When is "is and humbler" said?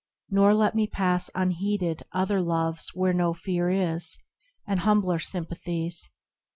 3.69-5.19